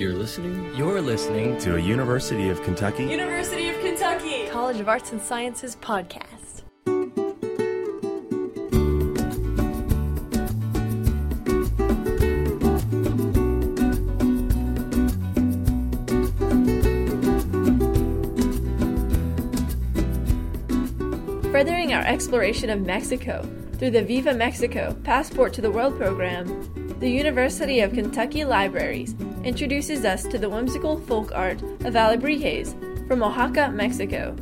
You're 0.00 0.14
listening 0.14 0.74
You're 0.74 1.02
listening 1.02 1.58
to 1.58 1.76
a 1.76 1.78
University 1.78 2.48
of 2.48 2.62
Kentucky 2.62 3.04
University 3.04 3.68
of 3.68 3.78
Kentucky 3.80 4.48
College 4.48 4.80
of 4.80 4.88
Arts 4.88 5.12
and 5.12 5.20
Sciences 5.20 5.76
podcast. 5.76 6.62
Furthering 21.52 21.92
our 21.92 22.00
exploration 22.06 22.70
of 22.70 22.80
Mexico 22.80 23.46
through 23.74 23.90
the 23.90 24.02
Viva 24.02 24.32
Mexico 24.32 24.96
Passport 25.04 25.52
to 25.52 25.60
the 25.60 25.70
World 25.70 25.98
program, 25.98 26.79
the 27.00 27.10
University 27.10 27.80
of 27.80 27.94
Kentucky 27.94 28.44
Libraries 28.44 29.14
introduces 29.42 30.04
us 30.04 30.22
to 30.24 30.36
the 30.36 30.50
whimsical 30.50 31.00
folk 31.00 31.32
art 31.32 31.62
of 31.62 31.94
Alebrijes 31.94 32.74
from 33.08 33.22
Oaxaca, 33.22 33.72
Mexico. 33.72 34.36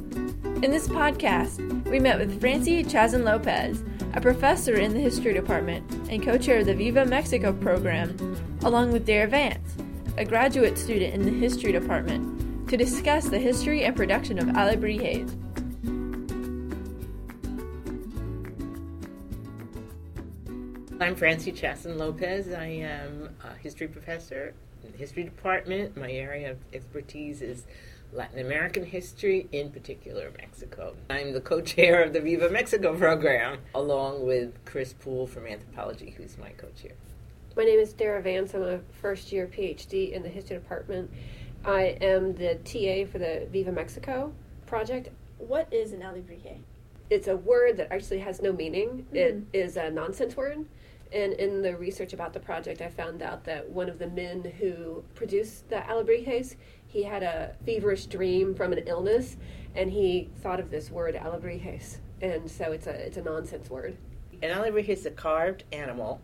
In 0.61 0.73
this 0.73 0.89
podcast, 0.89 1.61
we 1.89 2.01
met 2.01 2.19
with 2.19 2.41
Francie 2.41 2.83
Chassen 2.83 3.23
Lopez, 3.23 3.85
a 4.15 4.21
professor 4.21 4.75
in 4.75 4.93
the 4.93 4.99
history 4.99 5.33
department 5.33 5.89
and 6.11 6.21
co 6.21 6.37
chair 6.37 6.59
of 6.59 6.67
the 6.67 6.75
Viva 6.75 7.05
Mexico 7.05 7.53
program, 7.53 8.17
along 8.65 8.91
with 8.91 9.07
Dara 9.07 9.29
Vance, 9.29 9.77
a 10.17 10.25
graduate 10.25 10.77
student 10.77 11.15
in 11.15 11.23
the 11.23 11.31
history 11.31 11.71
department, 11.71 12.69
to 12.69 12.77
discuss 12.77 13.29
the 13.29 13.39
history 13.39 13.85
and 13.85 13.95
production 13.95 14.37
of 14.37 14.47
Alebrijes. 14.47 15.33
I'm 21.01 21.15
Francie 21.15 21.53
Chassen 21.53 21.97
Lopez. 21.97 22.53
I 22.53 22.67
am 22.67 23.31
a 23.45 23.55
history 23.59 23.87
professor 23.89 24.53
in 24.85 24.91
the 24.93 24.99
history 24.99 25.23
department. 25.23 25.97
My 25.97 26.11
area 26.11 26.51
of 26.53 26.59
expertise 26.73 27.41
is 27.41 27.67
Latin 28.13 28.41
American 28.41 28.85
history, 28.85 29.49
in 29.53 29.71
particular 29.71 30.33
Mexico. 30.39 30.95
I'm 31.11 31.33
the 31.33 31.41
co 31.41 31.61
chair 31.61 32.03
of 32.03 32.13
the 32.13 32.21
Viva 32.21 32.51
Mexico 32.51 32.97
program, 32.97 33.59
along 33.75 34.27
with 34.27 34.53
Chris 34.65 34.93
Pool 34.93 35.27
from 35.27 35.47
anthropology, 35.47 36.11
who's 36.17 36.37
my 36.37 36.51
co 36.51 36.67
chair. 36.81 36.93
My 37.57 37.65
name 37.65 37.79
is 37.79 37.93
Dara 37.93 38.21
Vance. 38.21 38.55
I'm 38.55 38.63
a 38.63 38.81
first 39.01 39.31
year 39.31 39.47
PhD 39.47 40.13
in 40.13 40.23
the 40.23 40.29
history 40.29 40.57
department. 40.57 41.11
I 41.65 41.97
am 42.01 42.35
the 42.35 42.57
TA 42.65 43.11
for 43.11 43.19
the 43.19 43.47
Viva 43.53 43.71
Mexico 43.73 44.33
project. 44.67 45.11
What 45.39 45.73
is 45.73 45.93
an 45.93 46.01
Alebrije? 46.01 46.59
It's 47.11 47.29
a 47.29 47.37
word 47.37 47.77
that 47.79 47.93
actually 47.93 48.19
has 48.19 48.43
no 48.43 48.53
meaning, 48.53 49.07
it 49.13 49.37
Mhm. 49.37 49.45
is 49.53 49.77
a 49.77 49.91
nonsense 49.91 50.37
word. 50.37 50.67
And 51.13 51.33
in 51.35 51.63
the 51.63 51.77
research 51.77 52.13
about 52.13 52.33
the 52.33 52.41
project, 52.41 52.83
I 52.83 52.89
found 52.89 53.23
out 53.23 53.45
that 53.45 53.69
one 53.69 53.89
of 53.89 53.99
the 53.99 54.09
men 54.09 54.53
who 54.59 55.03
produced 55.15 55.69
the 55.71 55.77
Alebrijes, 55.77 56.57
he 56.87 57.03
had 57.03 57.23
a 57.23 57.55
feverish 57.65 58.07
dream 58.07 58.55
from 58.55 58.73
an 58.73 58.81
illness, 58.87 59.37
and 59.75 59.91
he 59.91 60.31
thought 60.43 60.61
of 60.61 60.71
this 60.71 60.91
word 60.91 61.15
Alebrijes, 61.15 61.99
and 62.21 62.51
so 62.51 62.73
it's 62.73 62.87
a 62.87 62.91
it's 62.91 63.17
a 63.17 63.23
nonsense 63.23 63.71
word. 63.71 63.97
An 64.43 64.51
alebrije 64.51 64.89
is 64.89 65.07
a 65.07 65.11
carved 65.11 65.65
animal, 65.73 66.21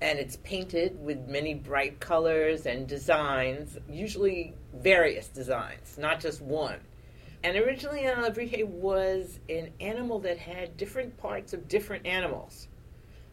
and 0.00 0.18
it's 0.18 0.36
painted 0.36 0.98
with 1.02 1.28
many 1.28 1.54
bright 1.54 2.00
colors 2.00 2.66
and 2.66 2.86
designs, 2.86 3.78
usually 3.88 4.54
various 4.74 5.28
designs, 5.28 5.96
not 5.98 6.20
just 6.20 6.40
one. 6.40 6.80
And 7.44 7.56
originally, 7.56 8.04
an 8.04 8.16
alebrije 8.16 8.66
was 8.66 9.40
an 9.48 9.70
animal 9.80 10.18
that 10.20 10.38
had 10.38 10.76
different 10.76 11.16
parts 11.18 11.52
of 11.52 11.68
different 11.68 12.06
animals. 12.06 12.68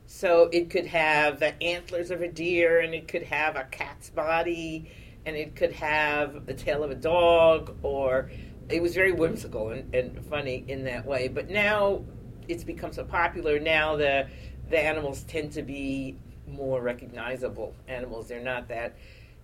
So 0.08 0.50
it 0.52 0.70
could 0.70 0.86
have 0.88 1.39
the 1.39 1.61
antlers 1.64 2.11
of 2.11 2.22
a 2.22 2.28
deer, 2.28 2.80
and 2.80 2.94
it 2.94 3.08
could 3.08 3.23
have 3.23 3.56
a 3.56 3.64
cat's 3.66 4.09
body, 4.09 4.92
and 5.25 5.36
it 5.36 5.56
could 5.56 5.72
have 5.73 6.45
the 6.45 6.53
tail 6.53 6.84
of 6.84 6.92
a 6.92 6.95
dog, 6.95 7.75
or 7.81 8.30
it 8.70 8.81
was 8.81 8.94
very 8.94 9.11
whimsical 9.11 9.70
and, 9.70 9.94
and 9.94 10.23
funny 10.26 10.64
in 10.67 10.83
that 10.86 11.06
way. 11.06 11.28
But 11.28 11.50
now 11.50 12.03
it's 12.48 12.64
become 12.64 12.93
so 12.93 13.04
popular. 13.04 13.60
Now 13.60 13.95
the 13.95 14.27
the 14.70 14.80
animals 14.80 15.23
tend 15.23 15.52
to 15.54 15.61
be 15.61 16.16
more 16.48 16.82
recognizable 16.82 17.76
animals. 17.87 18.27
They're 18.27 18.39
not 18.39 18.67
that. 18.70 18.95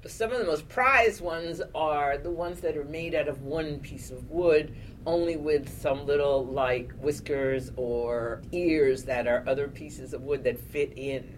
But 0.01 0.11
some 0.11 0.31
of 0.31 0.39
the 0.39 0.45
most 0.45 0.67
prized 0.67 1.21
ones 1.21 1.61
are 1.75 2.17
the 2.17 2.31
ones 2.31 2.61
that 2.61 2.75
are 2.75 2.85
made 2.85 3.13
out 3.13 3.27
of 3.27 3.43
one 3.43 3.79
piece 3.79 4.09
of 4.09 4.29
wood, 4.31 4.75
only 5.05 5.37
with 5.37 5.69
some 5.81 6.05
little 6.07 6.45
like 6.45 6.91
whiskers 6.93 7.71
or 7.75 8.41
ears 8.51 9.03
that 9.03 9.27
are 9.27 9.43
other 9.47 9.67
pieces 9.67 10.13
of 10.13 10.23
wood 10.23 10.43
that 10.43 10.59
fit 10.59 10.93
in. 10.95 11.37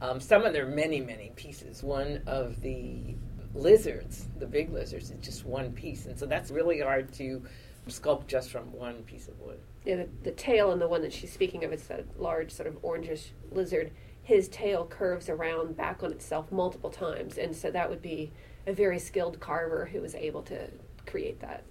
Um, 0.00 0.20
some 0.20 0.44
of 0.44 0.52
them 0.52 0.66
are 0.66 0.70
many, 0.70 1.00
many 1.00 1.32
pieces. 1.34 1.82
One 1.82 2.22
of 2.26 2.60
the 2.60 3.16
lizards, 3.54 4.28
the 4.38 4.46
big 4.46 4.72
lizards, 4.72 5.10
is 5.10 5.18
just 5.24 5.44
one 5.44 5.72
piece, 5.72 6.06
and 6.06 6.18
so 6.18 6.26
that's 6.26 6.50
really 6.50 6.80
hard 6.80 7.12
to 7.14 7.42
sculpt 7.88 8.26
just 8.26 8.50
from 8.50 8.72
one 8.72 9.02
piece 9.04 9.28
of 9.28 9.40
wood. 9.40 9.58
Yeah, 9.84 9.96
the, 9.96 10.08
the 10.24 10.30
tail 10.32 10.72
and 10.72 10.80
the 10.80 10.88
one 10.88 11.02
that 11.02 11.12
she's 11.12 11.32
speaking 11.32 11.64
of, 11.64 11.72
it's 11.72 11.86
that 11.86 12.04
large 12.20 12.50
sort 12.50 12.68
of 12.68 12.74
orangish 12.82 13.28
lizard. 13.50 13.92
His 14.26 14.48
tail 14.48 14.84
curves 14.86 15.28
around 15.28 15.76
back 15.76 16.02
on 16.02 16.10
itself 16.10 16.50
multiple 16.50 16.90
times, 16.90 17.38
and 17.38 17.54
so 17.54 17.70
that 17.70 17.88
would 17.88 18.02
be 18.02 18.32
a 18.66 18.72
very 18.72 18.98
skilled 18.98 19.38
carver 19.38 19.86
who 19.86 20.00
was 20.00 20.16
able 20.16 20.42
to 20.42 20.68
create 21.06 21.38
that. 21.38 21.62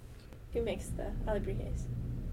Who 0.54 0.62
makes 0.62 0.86
the 0.86 1.12
Alebrijes? 1.28 1.82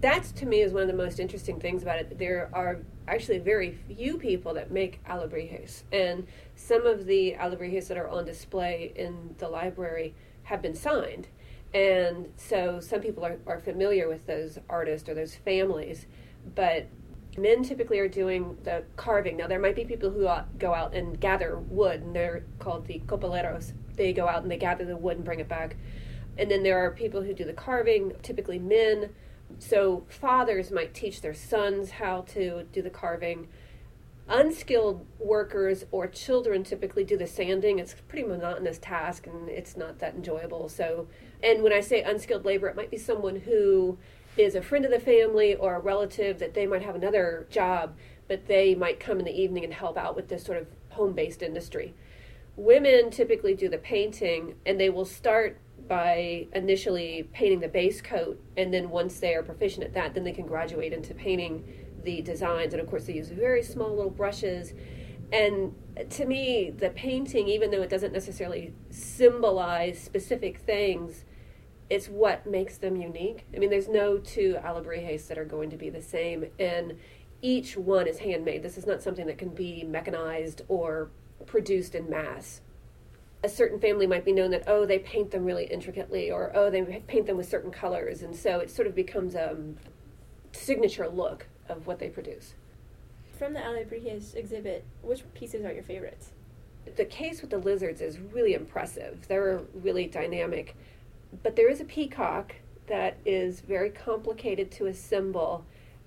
That's 0.00 0.32
to 0.32 0.46
me 0.46 0.62
is 0.62 0.72
one 0.72 0.80
of 0.80 0.88
the 0.88 0.94
most 0.94 1.20
interesting 1.20 1.60
things 1.60 1.82
about 1.82 1.98
it. 1.98 2.18
There 2.18 2.48
are 2.54 2.78
actually 3.06 3.40
very 3.40 3.72
few 3.86 4.16
people 4.16 4.54
that 4.54 4.70
make 4.70 5.04
alebrijes, 5.04 5.82
and 5.92 6.26
some 6.56 6.86
of 6.86 7.04
the 7.04 7.34
alebrijes 7.38 7.88
that 7.88 7.98
are 7.98 8.08
on 8.08 8.24
display 8.24 8.94
in 8.96 9.34
the 9.36 9.48
library 9.50 10.14
have 10.44 10.62
been 10.62 10.74
signed. 10.74 11.28
And 11.74 12.32
so 12.38 12.80
some 12.80 13.02
people 13.02 13.26
are, 13.26 13.36
are 13.46 13.58
familiar 13.58 14.08
with 14.08 14.26
those 14.26 14.58
artists 14.70 15.06
or 15.06 15.12
those 15.14 15.34
families, 15.34 16.06
but 16.54 16.86
men 17.38 17.62
typically 17.62 17.98
are 17.98 18.08
doing 18.08 18.56
the 18.62 18.84
carving. 18.96 19.36
Now, 19.36 19.46
there 19.46 19.58
might 19.58 19.76
be 19.76 19.84
people 19.84 20.10
who 20.10 20.28
go 20.58 20.74
out 20.74 20.94
and 20.94 21.18
gather 21.20 21.58
wood, 21.58 22.02
and 22.02 22.14
they're 22.14 22.44
called 22.58 22.86
the 22.86 23.00
copaleros. 23.06 23.72
They 23.96 24.12
go 24.12 24.28
out 24.28 24.42
and 24.42 24.50
they 24.50 24.56
gather 24.56 24.84
the 24.84 24.96
wood 24.96 25.16
and 25.16 25.24
bring 25.24 25.40
it 25.40 25.48
back. 25.48 25.76
And 26.36 26.50
then 26.50 26.62
there 26.62 26.78
are 26.78 26.90
people 26.90 27.22
who 27.22 27.32
do 27.32 27.44
the 27.44 27.52
carving, 27.52 28.12
typically 28.22 28.58
men. 28.58 29.10
So 29.58 30.04
fathers 30.08 30.70
might 30.70 30.94
teach 30.94 31.20
their 31.20 31.34
sons 31.34 31.92
how 31.92 32.22
to 32.32 32.64
do 32.72 32.82
the 32.82 32.90
carving. 32.90 33.48
Unskilled 34.26 35.06
workers 35.18 35.84
or 35.92 36.06
children 36.08 36.64
typically 36.64 37.04
do 37.04 37.16
the 37.16 37.26
sanding. 37.26 37.78
It's 37.78 37.92
a 37.92 37.96
pretty 37.96 38.26
monotonous 38.26 38.78
task 38.78 39.26
and 39.26 39.48
it's 39.48 39.76
not 39.76 39.98
that 39.98 40.14
enjoyable. 40.14 40.68
So, 40.68 41.06
and 41.42 41.62
when 41.62 41.72
I 41.72 41.80
say 41.80 42.02
unskilled 42.02 42.44
labor, 42.44 42.68
it 42.68 42.74
might 42.74 42.90
be 42.90 42.96
someone 42.96 43.36
who 43.36 43.98
is 44.36 44.54
a 44.54 44.62
friend 44.62 44.84
of 44.84 44.90
the 44.90 45.00
family 45.00 45.54
or 45.54 45.76
a 45.76 45.80
relative 45.80 46.38
that 46.38 46.54
they 46.54 46.66
might 46.66 46.82
have 46.82 46.94
another 46.94 47.46
job, 47.50 47.96
but 48.28 48.46
they 48.46 48.74
might 48.74 48.98
come 48.98 49.18
in 49.18 49.24
the 49.24 49.40
evening 49.40 49.64
and 49.64 49.74
help 49.74 49.96
out 49.96 50.16
with 50.16 50.28
this 50.28 50.44
sort 50.44 50.58
of 50.58 50.66
home 50.90 51.12
based 51.12 51.42
industry. 51.42 51.94
Women 52.56 53.10
typically 53.10 53.54
do 53.54 53.68
the 53.68 53.78
painting 53.78 54.54
and 54.64 54.78
they 54.78 54.90
will 54.90 55.04
start 55.04 55.58
by 55.88 56.46
initially 56.54 57.28
painting 57.32 57.60
the 57.60 57.68
base 57.68 58.00
coat 58.00 58.40
and 58.56 58.72
then 58.72 58.90
once 58.90 59.20
they 59.20 59.34
are 59.34 59.42
proficient 59.42 59.84
at 59.84 59.92
that 59.92 60.14
then 60.14 60.24
they 60.24 60.32
can 60.32 60.46
graduate 60.46 60.92
into 60.92 61.12
painting 61.14 61.64
the 62.04 62.22
designs 62.22 62.72
and 62.72 62.80
of 62.80 62.88
course 62.88 63.04
they 63.04 63.12
use 63.12 63.28
very 63.28 63.62
small 63.62 63.90
little 63.94 64.10
brushes 64.10 64.72
and 65.32 65.74
to 66.08 66.24
me 66.24 66.70
the 66.78 66.90
painting 66.90 67.48
even 67.48 67.70
though 67.70 67.82
it 67.82 67.90
doesn't 67.90 68.12
necessarily 68.12 68.72
symbolize 68.88 69.98
specific 69.98 70.58
things 70.58 71.24
it's 71.90 72.08
what 72.08 72.46
makes 72.46 72.78
them 72.78 72.96
unique. 72.96 73.44
I 73.54 73.58
mean 73.58 73.70
there's 73.70 73.88
no 73.88 74.18
two 74.18 74.56
alebrijes 74.62 75.26
that 75.28 75.38
are 75.38 75.44
going 75.44 75.70
to 75.70 75.76
be 75.76 75.90
the 75.90 76.02
same 76.02 76.46
and 76.58 76.98
each 77.42 77.76
one 77.76 78.06
is 78.06 78.18
handmade. 78.18 78.62
This 78.62 78.78
is 78.78 78.86
not 78.86 79.02
something 79.02 79.26
that 79.26 79.38
can 79.38 79.50
be 79.50 79.84
mechanized 79.84 80.62
or 80.68 81.10
produced 81.46 81.94
in 81.94 82.08
mass. 82.08 82.62
A 83.42 83.48
certain 83.48 83.78
family 83.78 84.06
might 84.06 84.24
be 84.24 84.32
known 84.32 84.50
that 84.52 84.64
oh 84.66 84.86
they 84.86 84.98
paint 84.98 85.30
them 85.30 85.44
really 85.44 85.64
intricately 85.64 86.30
or 86.30 86.50
oh 86.54 86.70
they 86.70 87.02
paint 87.06 87.26
them 87.26 87.36
with 87.36 87.48
certain 87.48 87.70
colors 87.70 88.22
and 88.22 88.34
so 88.34 88.60
it 88.60 88.70
sort 88.70 88.88
of 88.88 88.94
becomes 88.94 89.34
a 89.34 89.52
um, 89.52 89.76
signature 90.52 91.08
look 91.08 91.46
of 91.68 91.86
what 91.86 91.98
they 91.98 92.08
produce. 92.08 92.54
From 93.38 93.52
the 93.52 93.58
Alebrijes 93.58 94.36
exhibit, 94.36 94.84
which 95.02 95.22
pieces 95.34 95.64
are 95.64 95.72
your 95.72 95.82
favorites? 95.82 96.30
the 96.96 97.04
case 97.04 97.40
with 97.40 97.50
the 97.50 97.58
lizards 97.58 98.00
is 98.00 98.18
really 98.18 98.54
impressive. 98.54 99.26
They're 99.28 99.62
really 99.74 100.06
dynamic 100.06 100.76
but 101.42 101.56
there 101.56 101.68
is 101.70 101.80
a 101.80 101.84
peacock 101.84 102.54
that 102.86 103.16
is 103.24 103.60
very 103.60 103.90
complicated 103.90 104.70
to 104.70 104.86
assemble 104.86 105.64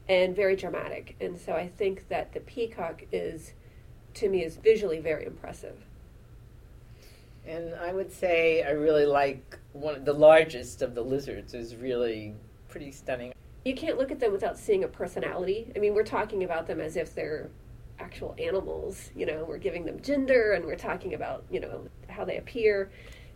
and 0.07 0.35
very 0.35 0.56
dramatic 0.56 1.15
and 1.19 1.38
so 1.38 1.53
i 1.53 1.68
think 1.68 2.07
that 2.09 2.33
the 2.33 2.39
peacock 2.41 3.03
is 3.12 3.53
to 4.13 4.29
me 4.29 4.44
is 4.44 4.56
visually 4.57 5.00
very 5.00 5.25
impressive 5.25 5.77
And 7.45 7.74
I 7.75 7.94
would 7.94 8.12
say 8.12 8.63
I 8.63 8.71
really 8.71 9.06
like 9.06 9.57
one 9.74 9.95
of 9.95 10.03
the 10.06 10.13
largest 10.13 10.81
of 10.81 10.95
the 10.95 11.01
lizards 11.01 11.53
is 11.53 11.75
really 11.75 12.33
pretty 12.68 12.91
stunning. 12.91 13.33
you 13.63 13.73
can't 13.75 13.97
look 13.97 14.12
at 14.12 14.19
them 14.19 14.31
without 14.31 14.57
seeing 14.57 14.83
a 14.83 14.88
personality. 14.88 15.71
I 15.75 15.80
mean, 15.80 15.94
we're 15.94 16.03
talking 16.03 16.44
about 16.44 16.68
them 16.68 16.80
as 16.81 16.95
if 16.97 17.13
they're 17.15 17.50
actual 18.00 18.35
animals. 18.38 19.12
You 19.15 19.25
know, 19.25 19.45
we're 19.47 19.57
giving 19.57 19.85
them 19.85 20.01
gender 20.01 20.53
and 20.53 20.65
we're 20.65 20.75
talking 20.77 21.13
about, 21.13 21.44
you 21.50 21.59
know, 21.59 21.88
how 22.09 22.25
they 22.25 22.38
appear. 22.38 22.89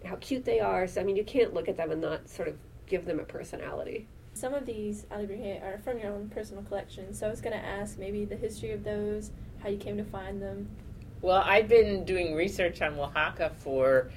How 0.05 0.15
cute 0.17 0.45
they 0.45 0.59
are. 0.59 0.87
So 0.87 1.01
I 1.01 1.03
mean, 1.03 1.15
you 1.15 1.23
can't 1.23 1.53
look 1.53 1.67
at 1.67 1.77
them 1.77 1.91
and 1.91 2.01
not 2.01 2.29
sort 2.29 2.47
of 2.47 2.57
give 2.87 3.05
them 3.05 3.19
a 3.19 3.23
personality. 3.23 4.07
Some 4.33 4.53
of 4.53 4.65
these 4.65 5.03
alebrijes 5.11 5.61
are 5.61 5.79
from 5.79 5.99
your 5.99 6.11
own 6.11 6.29
personal 6.29 6.63
collection, 6.63 7.13
so 7.13 7.27
I 7.27 7.29
was 7.29 7.41
going 7.41 7.57
to 7.57 7.63
ask 7.63 7.97
maybe 7.97 8.23
the 8.23 8.35
history 8.35 8.71
of 8.71 8.83
those, 8.83 9.31
how 9.61 9.69
you 9.69 9.77
came 9.77 9.97
to 9.97 10.05
find 10.05 10.41
them. 10.41 10.69
Well, 11.21 11.43
I've 11.45 11.67
been 11.67 12.05
doing 12.05 12.33
research 12.33 12.81
on 12.81 12.97
Oaxaca 12.97 13.51
for 13.57 14.09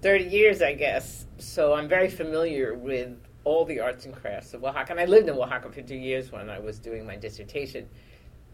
30 0.00 0.24
years, 0.24 0.62
I 0.62 0.72
guess, 0.72 1.26
so 1.38 1.74
I'm 1.74 1.88
very 1.88 2.08
familiar 2.08 2.74
with 2.74 3.16
all 3.44 3.64
the 3.64 3.80
arts 3.80 4.06
and 4.06 4.14
crafts 4.14 4.54
of 4.54 4.64
Oaxaca. 4.64 4.92
And 4.92 5.00
I 5.00 5.04
lived 5.04 5.28
in 5.28 5.36
Oaxaca 5.36 5.70
for 5.70 5.82
two 5.82 5.94
years 5.94 6.32
when 6.32 6.48
I 6.48 6.58
was 6.58 6.78
doing 6.78 7.06
my 7.06 7.16
dissertation. 7.16 7.88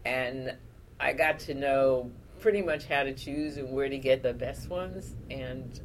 And 0.05 0.55
I 0.99 1.13
got 1.13 1.39
to 1.39 1.53
know 1.53 2.11
pretty 2.39 2.61
much 2.61 2.85
how 2.85 3.03
to 3.03 3.13
choose 3.13 3.57
and 3.57 3.71
where 3.71 3.89
to 3.89 3.97
get 3.97 4.23
the 4.23 4.33
best 4.33 4.69
ones. 4.69 5.15
And 5.29 5.79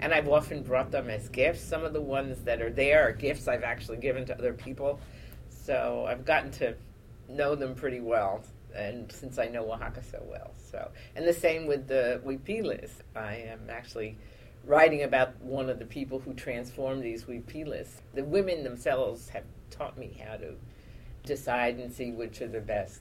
and 0.00 0.14
I've 0.14 0.28
often 0.28 0.62
brought 0.62 0.90
them 0.90 1.10
as 1.10 1.28
gifts. 1.28 1.60
Some 1.60 1.84
of 1.84 1.92
the 1.92 2.00
ones 2.00 2.42
that 2.44 2.60
are 2.62 2.70
there 2.70 3.06
are 3.06 3.12
gifts 3.12 3.48
I've 3.48 3.62
actually 3.62 3.98
given 3.98 4.24
to 4.26 4.36
other 4.36 4.52
people. 4.52 5.00
So 5.48 6.06
I've 6.08 6.24
gotten 6.24 6.50
to 6.52 6.74
know 7.28 7.54
them 7.54 7.74
pretty 7.74 8.00
well. 8.00 8.42
And 8.74 9.10
since 9.10 9.38
I 9.38 9.48
know 9.48 9.70
Oaxaca 9.72 10.02
so 10.02 10.22
well, 10.30 10.52
so 10.70 10.90
and 11.16 11.26
the 11.26 11.32
same 11.32 11.66
with 11.66 11.88
the 11.88 12.20
huipiles. 12.24 12.90
I 13.16 13.34
am 13.34 13.68
actually 13.68 14.16
writing 14.64 15.02
about 15.02 15.40
one 15.40 15.68
of 15.68 15.78
the 15.78 15.84
people 15.84 16.20
who 16.20 16.34
transformed 16.34 17.02
these 17.02 17.24
huipiles. 17.24 18.00
The 18.14 18.24
women 18.24 18.62
themselves 18.62 19.28
have 19.30 19.44
taught 19.70 19.98
me 19.98 20.22
how 20.24 20.36
to 20.36 20.54
decide 21.24 21.78
and 21.78 21.92
see 21.92 22.12
which 22.12 22.40
are 22.40 22.48
the 22.48 22.60
best. 22.60 23.00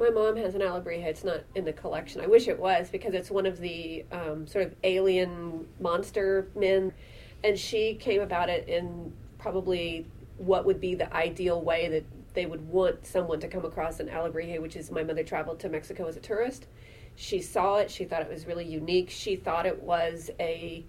My 0.00 0.10
mom 0.10 0.36
has 0.36 0.54
an 0.54 0.62
alebrije. 0.62 1.04
It's 1.04 1.22
not 1.22 1.42
in 1.54 1.64
the 1.64 1.72
collection. 1.72 2.20
I 2.20 2.26
wish 2.26 2.48
it 2.48 2.58
was 2.58 2.88
because 2.90 3.14
it's 3.14 3.30
one 3.30 3.46
of 3.46 3.60
the 3.60 4.04
um, 4.10 4.46
sort 4.46 4.66
of 4.66 4.74
alien 4.82 5.68
monster 5.78 6.48
men, 6.56 6.92
and 7.44 7.58
she 7.58 7.94
came 7.94 8.22
about 8.22 8.48
it 8.48 8.68
in 8.68 9.12
probably 9.38 10.06
what 10.38 10.64
would 10.64 10.80
be 10.80 10.94
the 10.94 11.14
ideal 11.14 11.60
way 11.60 11.88
that 11.88 12.04
they 12.32 12.46
would 12.46 12.66
want 12.66 13.06
someone 13.06 13.38
to 13.40 13.48
come 13.48 13.64
across 13.64 14.00
an 14.00 14.08
alebrije, 14.08 14.60
which 14.60 14.74
is 14.74 14.90
my 14.90 15.02
mother 15.02 15.22
traveled 15.22 15.60
to 15.60 15.68
Mexico 15.68 16.06
as 16.06 16.16
a 16.16 16.20
tourist 16.20 16.66
she 17.20 17.42
saw 17.42 17.76
it. 17.76 17.90
She 17.90 18.04
thought 18.04 18.22
it 18.22 18.30
was 18.30 18.46
really 18.46 18.64
unique. 18.64 19.10
She 19.10 19.36
thought 19.36 19.66
it 19.66 19.82
was 19.82 20.30
a, 20.40 20.84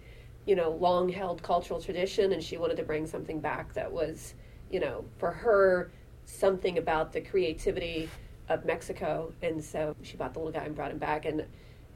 you 0.45 0.55
know, 0.55 0.71
long 0.71 1.09
held 1.09 1.43
cultural 1.43 1.81
tradition, 1.81 2.31
and 2.31 2.41
she 2.41 2.57
wanted 2.57 2.77
to 2.77 2.83
bring 2.83 3.05
something 3.05 3.41
back 3.41 3.73
that 3.73 3.91
was, 3.91 4.33
you 4.71 4.79
know, 4.79 5.03
for 5.17 5.31
her, 5.31 5.91
something 6.25 6.77
about 6.77 7.11
the 7.11 7.19
creativity 7.19 8.09
of 8.59 8.65
Mexico. 8.65 9.33
And 9.41 9.63
so 9.63 9.95
she 10.01 10.17
bought 10.17 10.33
the 10.33 10.39
little 10.39 10.53
guy 10.53 10.65
and 10.65 10.75
brought 10.75 10.91
him 10.91 10.97
back. 10.97 11.25
And 11.25 11.45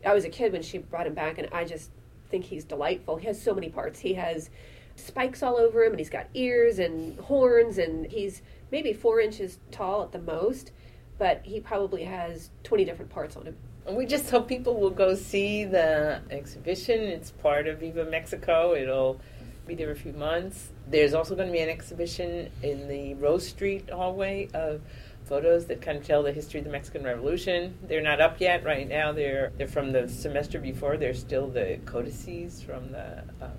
I 0.05 0.13
was 0.13 0.25
a 0.25 0.29
kid 0.29 0.51
when 0.51 0.61
she 0.61 0.77
brought 0.77 1.07
him 1.07 1.13
back, 1.13 1.37
and 1.37 1.47
I 1.51 1.65
just 1.65 1.91
think 2.29 2.45
he's 2.45 2.63
delightful. 2.63 3.17
He 3.17 3.27
has 3.27 3.41
so 3.41 3.53
many 3.53 3.69
parts. 3.69 3.99
He 3.99 4.13
has 4.15 4.49
spikes 4.95 5.43
all 5.43 5.57
over 5.57 5.83
him, 5.83 5.91
and 5.91 5.99
he's 5.99 6.09
got 6.09 6.27
ears 6.33 6.79
and 6.79 7.19
horns, 7.19 7.77
and 7.77 8.05
he's 8.05 8.41
maybe 8.71 8.93
four 8.93 9.19
inches 9.19 9.59
tall 9.71 10.03
at 10.03 10.11
the 10.11 10.19
most, 10.19 10.71
but 11.17 11.41
he 11.43 11.59
probably 11.59 12.03
has 12.03 12.49
20 12.63 12.85
different 12.85 13.11
parts 13.11 13.35
on 13.35 13.45
him. 13.45 13.55
And 13.87 13.95
we 13.95 14.05
just 14.05 14.29
hope 14.31 14.47
people 14.47 14.79
will 14.79 14.89
go 14.89 15.15
see 15.15 15.63
the 15.63 16.21
exhibition. 16.31 16.99
It's 17.01 17.31
part 17.31 17.67
of 17.67 17.79
Viva 17.79 18.05
Mexico. 18.05 18.73
It'll 18.73 19.19
be 19.67 19.75
there 19.75 19.91
a 19.91 19.95
few 19.95 20.13
months. 20.13 20.69
There's 20.87 21.13
also 21.13 21.35
going 21.35 21.47
to 21.47 21.53
be 21.53 21.59
an 21.59 21.69
exhibition 21.69 22.49
in 22.63 22.87
the 22.87 23.13
Rose 23.15 23.47
Street 23.47 23.89
hallway 23.89 24.49
of 24.53 24.81
photos 25.25 25.65
that 25.65 25.81
kind 25.81 25.97
of 25.97 26.05
tell 26.05 26.23
the 26.23 26.31
history 26.31 26.59
of 26.59 26.65
the 26.65 26.71
Mexican 26.71 27.03
Revolution. 27.03 27.77
They're 27.87 28.01
not 28.01 28.21
up 28.21 28.39
yet 28.39 28.63
right 28.63 28.87
now. 28.87 29.11
They're 29.11 29.51
they're 29.57 29.67
from 29.67 29.91
the 29.91 30.07
semester 30.07 30.59
before. 30.59 30.97
They're 30.97 31.13
still 31.13 31.47
the 31.47 31.79
codices 31.85 32.61
from 32.61 32.91
the 32.91 33.23
um, 33.41 33.51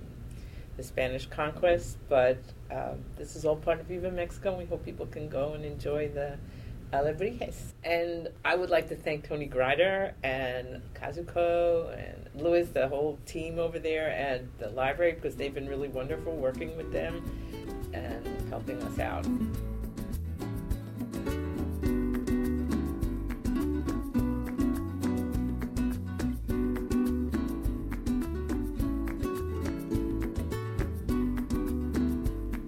the 0.77 0.83
Spanish 0.83 1.25
conquest, 1.25 1.97
but 2.07 2.37
um, 2.71 3.03
this 3.17 3.35
is 3.35 3.45
all 3.45 3.55
part 3.55 3.79
of 3.79 3.87
Viva 3.87 4.11
Mexico. 4.11 4.55
We 4.55 4.65
hope 4.65 4.85
people 4.85 5.07
can 5.07 5.27
go 5.27 5.53
and 5.53 5.65
enjoy 5.65 6.09
the 6.09 6.37
Alebrijes. 6.93 7.73
And 7.83 8.29
I 8.45 8.55
would 8.55 8.69
like 8.69 8.87
to 8.89 8.95
thank 8.95 9.27
Tony 9.27 9.45
Grider 9.45 10.13
and 10.23 10.81
Kazuko 10.93 11.93
and 11.97 12.41
Louis, 12.41 12.67
the 12.69 12.87
whole 12.87 13.17
team 13.25 13.59
over 13.59 13.79
there 13.79 14.09
at 14.09 14.59
the 14.59 14.69
library, 14.69 15.13
because 15.13 15.35
they've 15.35 15.53
been 15.53 15.67
really 15.67 15.89
wonderful 15.89 16.35
working 16.35 16.77
with 16.77 16.91
them 16.91 17.23
and 17.93 18.49
helping 18.49 18.81
us 18.83 18.99
out. 18.99 19.25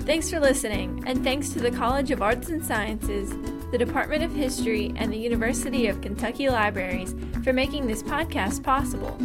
Thanks 0.10 0.32
for 0.32 0.40
listening, 0.40 1.04
and 1.06 1.24
thanks 1.24 1.50
to 1.50 1.60
the 1.60 1.70
College 1.70 2.10
of 2.10 2.24
Arts 2.24 2.50
and 2.50 2.66
Sciences 2.66 3.30
the 3.72 3.78
Department 3.78 4.24
of 4.24 4.34
History, 4.34 4.92
and 4.96 5.14
the 5.14 5.18
University 5.18 5.86
of 5.86 6.02
Kentucky 6.02 6.50
Libraries 6.50 7.14
for 7.44 7.54
making 7.54 7.86
this 7.86 8.02
podcast 8.02 8.64
possible. 8.64 9.16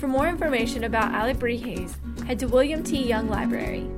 For 0.00 0.08
more 0.08 0.26
information 0.26 0.82
about 0.82 1.12
Alebrijes, 1.12 1.94
head 2.24 2.40
to 2.40 2.48
William 2.48 2.82
T. 2.82 3.06
Young 3.06 3.28
Library. 3.28 3.88